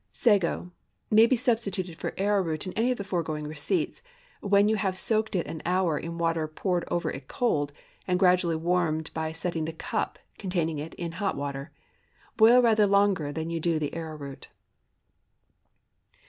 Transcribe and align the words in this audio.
SAGO 0.11 0.71
May 1.11 1.27
be 1.27 1.35
substituted 1.35 1.95
for 1.95 2.15
arrowroot 2.17 2.65
in 2.65 2.73
any 2.73 2.89
of 2.89 2.97
the 2.97 3.03
foregoing 3.03 3.45
receipts, 3.45 4.01
when 4.39 4.67
you 4.67 4.75
have 4.77 4.97
soaked 4.97 5.35
it 5.35 5.45
an 5.45 5.61
hour 5.63 5.95
in 5.95 6.17
water 6.17 6.47
poured 6.47 6.85
over 6.89 7.11
it 7.11 7.27
cold, 7.27 7.71
and 8.07 8.17
gradually 8.17 8.55
warmed 8.55 9.13
by 9.13 9.31
setting 9.31 9.65
the 9.65 9.73
cup 9.73 10.17
containing 10.39 10.79
it 10.79 10.95
in 10.95 11.11
hot 11.11 11.37
water. 11.37 11.69
Boil 12.35 12.63
rather 12.63 12.87
longer 12.87 13.31
than 13.31 13.51
you 13.51 13.59
do 13.59 13.77
the 13.77 13.93
arrowroot. 13.93 14.47